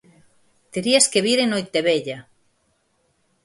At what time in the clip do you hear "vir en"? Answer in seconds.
1.25-1.49